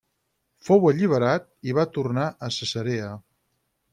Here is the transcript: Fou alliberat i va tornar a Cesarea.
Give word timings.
Fou 0.69 0.87
alliberat 0.91 1.45
i 1.71 1.77
va 1.79 1.85
tornar 1.97 2.25
a 2.47 2.51
Cesarea. 2.57 3.13